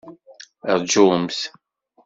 [0.81, 1.37] Rǧumt!